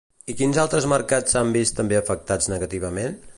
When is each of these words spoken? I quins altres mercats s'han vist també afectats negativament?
I 0.33 0.35
quins 0.37 0.59
altres 0.61 0.87
mercats 0.93 1.35
s'han 1.37 1.53
vist 1.59 1.77
també 1.81 1.99
afectats 2.01 2.51
negativament? 2.57 3.23